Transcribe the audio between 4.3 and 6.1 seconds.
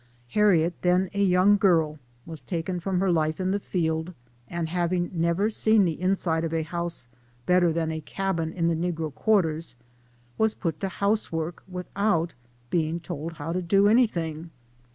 and having never seen the